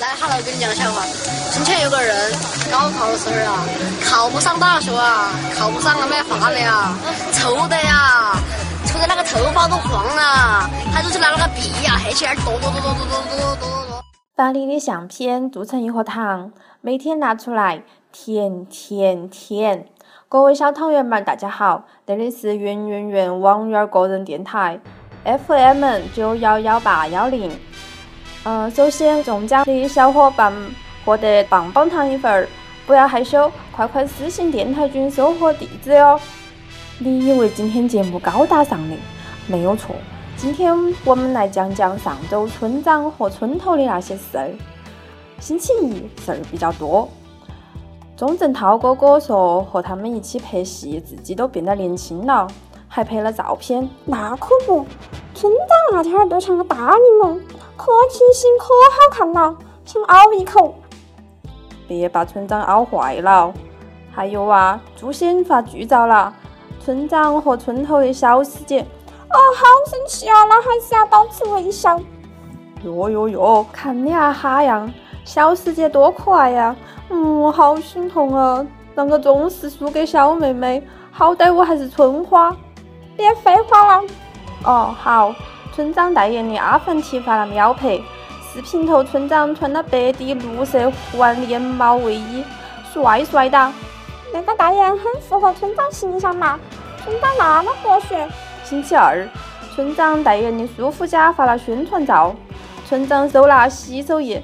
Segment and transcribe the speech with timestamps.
[0.00, 1.06] 来哈喽，跟你讲个笑话。
[1.52, 2.32] 从前有个人
[2.70, 3.64] 高考的时候啊，
[4.04, 6.94] 考不上大学啊，考不上了没法了呀，
[7.32, 8.34] 愁的呀，
[8.86, 10.68] 愁的那个头发都黄了。
[10.92, 14.04] 他就去拿那个笔呀，黑起来剁剁剁剁剁剁剁剁剁。
[14.34, 16.50] 把你的相片做成一盒糖，
[16.80, 19.86] 每天拿出来舔舔舔。
[20.28, 24.80] 各位小汤圆们，大家好，这里是圆圆圆王源个人电台
[25.24, 27.56] ，FM 九幺幺八幺零。
[28.50, 30.50] 嗯，首先中奖的小伙伴
[31.04, 32.48] 获得棒棒糖一份儿，
[32.86, 36.18] 不要害羞，快快私信电台君收获地址哟。
[36.98, 38.96] 你以为今天节目高大上的？
[39.46, 39.94] 没有错，
[40.34, 44.50] 今天我们来讲讲上周村长和村头的那些事儿。
[45.38, 47.06] 星期一事儿比较多，
[48.16, 52.48] 钟镇涛哥哥说和他们一起拍戏，自己都变得年轻了，
[52.88, 53.86] 还拍了照片。
[54.06, 54.86] 那可不，
[55.34, 57.38] 村长那天儿都像个大柠檬。
[57.78, 60.74] 可清新，可好看了，想咬一口。
[61.86, 63.54] 别把村长咬坏了。
[64.10, 66.34] 还有啊，诛仙发剧照了，
[66.84, 68.80] 村长和村头的小师姐。
[68.80, 70.44] 哦，好神奇啊！
[70.44, 72.00] 那还是要保持微笑。
[72.82, 74.92] 哟哟哟，看你啊哈样，
[75.24, 76.74] 小师姐多可爱呀！
[77.10, 80.82] 嗯，好心痛啊，啷个总是输给小妹妹，
[81.12, 82.54] 好歹我还是村花。
[83.16, 84.06] 别废话了。
[84.64, 85.32] 哦，好。
[85.78, 88.00] 村长代言的阿凡提发了秒拍，
[88.52, 92.42] 视频头村长穿了白底绿色环连帽卫衣，
[92.92, 93.72] 帅帅的。
[94.32, 96.58] 那个代言很符合村长形象嘛？
[97.04, 98.28] 村长那么和谐。
[98.64, 99.24] 星期二，
[99.72, 102.34] 村长代言的舒肤佳发了宣传照，
[102.84, 104.42] 村长手拿洗手液，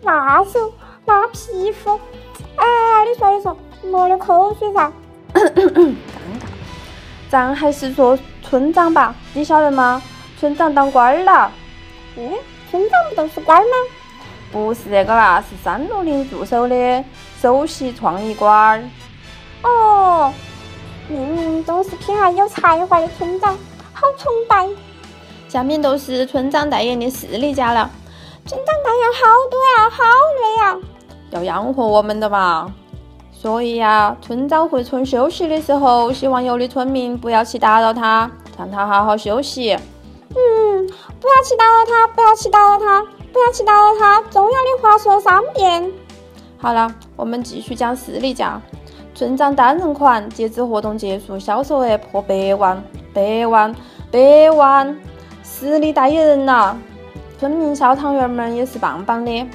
[0.00, 0.72] 那手
[1.04, 2.00] 那皮肤，
[2.56, 2.64] 哎，
[3.06, 3.54] 你说你说，
[3.84, 4.90] 抹的口水噻。
[5.34, 6.46] 尴尬。
[7.28, 10.00] 咱还是说村长吧，你晓得吗？
[10.40, 11.52] 村长当官儿了，
[12.16, 12.32] 嗯，
[12.70, 13.70] 村长不都是官儿吗？
[14.50, 17.04] 不是这个啦，是三六零助手的
[17.38, 18.82] 首席创意官儿。
[19.62, 20.32] 哦，
[21.08, 23.54] 明明都是偏爱有才华的村长，
[23.92, 24.66] 好崇拜。
[25.46, 27.90] 下面都是村长代言的势力家了。
[28.46, 30.02] 村长代言好多呀，好
[30.40, 30.88] 累呀，
[31.32, 32.72] 要养活我们的嘛。
[33.30, 39.78] 所以呀，村长回村休息的时候，希望有的村民不要去打扰他，让他好好休息。
[41.20, 44.22] 不要去打扰他，不要去打扰他，不要去打扰他。
[44.30, 45.92] 重要的话说三遍。
[46.56, 48.60] 好了，我们继续讲士力架。
[49.14, 52.82] 村长单人款截止活动结束，销售额破百万，
[53.12, 53.74] 百万，
[54.10, 54.98] 百万！
[55.42, 56.74] 实力代言人呐！
[57.38, 59.46] 村民小汤圆们也是棒棒的。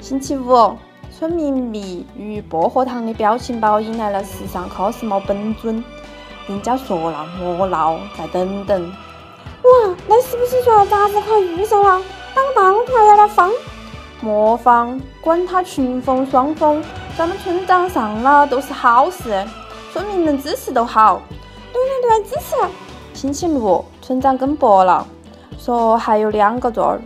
[0.00, 0.74] 星期五，
[1.10, 5.84] 村民蜜与薄荷糖的表情包引来了时尚 cosmo 本尊。
[6.46, 8.90] 人家说了，莫闹，再等等。
[9.68, 12.00] 哇，你是不是说渣子可预售了？
[12.34, 13.50] 当棒槌有点方。
[14.20, 16.82] 莫方，管他群风双风，
[17.16, 19.46] 咱们村长上了都是好事，
[19.92, 21.20] 村民们支持都好。
[21.72, 22.56] 对对对，支持。
[23.12, 25.06] 星期六，村长跟博了，
[25.58, 27.00] 说还有两个座儿。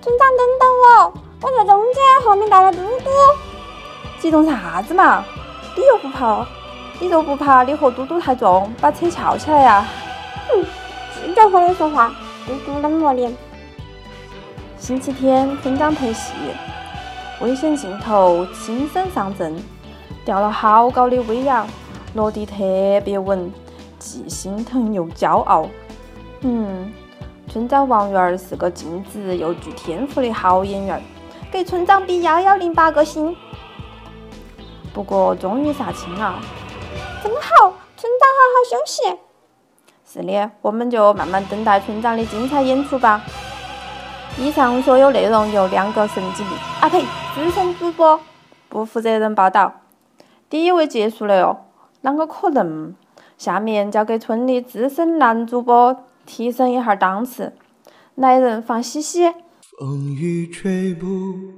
[0.00, 1.12] 村长，等等我，
[1.42, 3.10] 我在中间，后面带了嘟嘟。
[4.20, 5.24] 激动啥子嘛？
[5.76, 6.46] 你又不怕，
[7.00, 9.84] 你就不怕你和嘟嘟太重，把车翘起来呀、
[10.48, 10.64] 哼、
[11.34, 12.14] 者和你说话，
[12.46, 13.36] 嘟嘟冷漠脸。
[14.78, 16.32] 星期天，村长拍戏，
[17.40, 19.54] 危险镜头轻声上阵，
[20.24, 21.66] 吊了好高的威亚，
[22.14, 22.54] 落地特
[23.04, 23.52] 别稳，
[23.98, 25.68] 既心疼又骄傲。
[26.40, 26.92] 嗯，
[27.48, 31.02] 村长王源儿是个尽职又具天赋的好演员，
[31.52, 33.36] 给村长比幺幺零八个星。
[34.92, 36.40] 不过终于杀青了，
[37.22, 39.29] 真好，村长好好休息。
[40.12, 43.22] 是的，我们就慢慢等待村长的精彩演出吧。
[44.36, 48.18] 以上所有内容由两个神经病啊呸，资深主播
[48.68, 49.72] 不负责任报道。
[50.48, 51.58] 第一位结束了哟，
[52.02, 52.94] 啷个可能？
[53.38, 57.52] 下面交给村里资深男主播提升一下档次。
[58.16, 59.32] 来人放西西。
[59.78, 61.06] 风雨吹不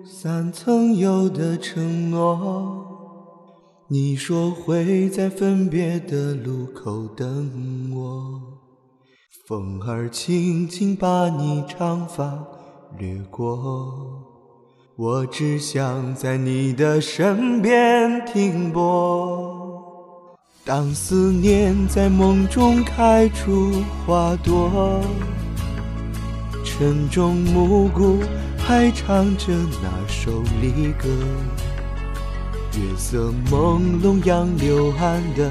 [0.05, 2.92] 散曾有的承诺。
[3.93, 8.41] 你说会在分别的路口等我，
[9.47, 12.43] 风儿轻轻把你长发
[12.99, 14.25] 掠过，
[14.97, 20.35] 我只想在你的身边停泊。
[20.65, 23.73] 当思念在梦中开出
[24.07, 25.03] 花朵，
[26.65, 28.21] 晨钟暮鼓
[28.57, 29.53] 还唱着
[29.83, 31.11] 那首离歌。
[32.75, 35.51] 月色朦胧，杨柳岸的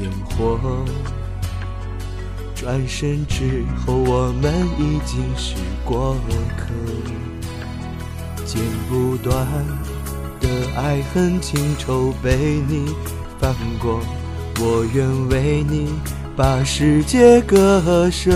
[0.00, 0.58] 烟火。
[2.54, 5.54] 转身之后，我们已经是
[5.84, 6.16] 过
[6.56, 6.64] 客，
[8.46, 9.46] 剪不断
[10.40, 12.36] 的爱恨情仇被
[12.66, 12.86] 你
[13.38, 14.00] 翻过，
[14.58, 15.90] 我愿为你
[16.34, 18.32] 把世界割舍，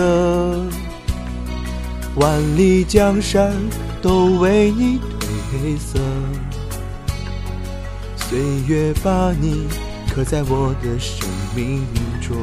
[2.15, 3.51] 万里江山
[3.99, 5.99] 都为你褪色，
[8.31, 9.67] 岁月把你
[10.09, 11.85] 刻在我的生命
[12.21, 12.37] 中。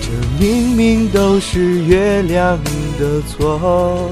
[0.00, 0.08] 这
[0.40, 2.58] 明明都是月亮
[2.98, 4.10] 的错，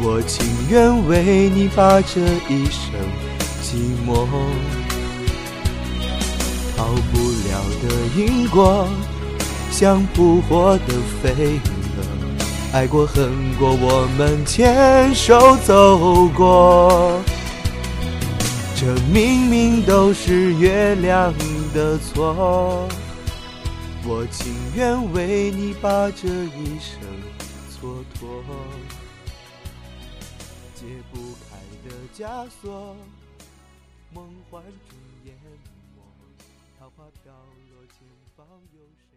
[0.00, 2.90] 我情愿为你把这一生
[3.62, 4.26] 寂寞。
[6.76, 8.88] 逃不了的因果，
[9.70, 11.60] 像扑火的飞
[11.94, 12.02] 蛾，
[12.72, 13.30] 爱过恨
[13.60, 17.12] 过，我们牵手走过。
[18.80, 21.34] 这明明都是月亮
[21.74, 22.88] 的错。
[24.06, 26.98] 我情愿为你把这一生
[27.78, 28.42] 蹉跎，
[30.74, 32.96] 解不开的枷锁，
[34.14, 35.34] 梦幻中淹
[35.94, 36.00] 没，
[36.78, 39.09] 桃花飘落，前方有谁？